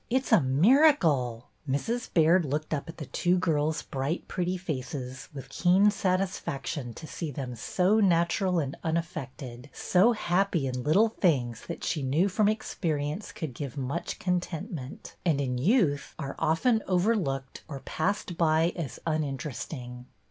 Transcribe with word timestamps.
It 0.09 0.25
's 0.25 0.31
a 0.31 0.41
miracle!" 0.41 1.45
Mrs. 1.69 2.11
Baird 2.11 2.43
looked 2.43 2.73
up 2.73 2.89
at 2.89 2.97
the 2.97 3.05
two 3.05 3.37
girls' 3.37 3.83
bright, 3.83 4.27
pretty 4.27 4.57
faces 4.57 5.29
with 5.31 5.47
keen 5.49 5.91
satisfaction 5.91 6.95
to 6.95 7.05
see 7.05 7.29
them 7.29 7.53
so 7.55 7.99
natural 7.99 8.57
and 8.57 8.75
unaffected, 8.83 9.69
so 9.71 10.13
happy 10.13 10.65
in 10.65 10.81
little 10.81 11.09
things 11.09 11.67
that 11.67 11.83
she 11.83 12.01
knew 12.01 12.29
from 12.29 12.49
experience 12.49 13.31
could 13.31 13.53
give 13.53 13.77
much 13.77 14.17
contentment, 14.17 15.15
and 15.23 15.39
in 15.39 15.59
youth 15.59 16.15
are 16.17 16.35
often 16.39 16.81
overlooked 16.87 17.61
or 17.67 17.79
passed 17.81 18.35
by 18.39 18.73
as 18.75 18.99
uninteresting. 19.05 20.07